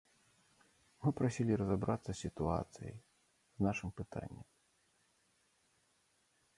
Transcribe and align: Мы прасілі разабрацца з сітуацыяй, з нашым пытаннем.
Мы 1.03 1.09
прасілі 1.19 1.59
разабрацца 1.61 2.07
з 2.13 2.17
сітуацыяй, 2.23 2.95
з 3.59 3.69
нашым 3.69 3.89
пытаннем. 4.01 4.49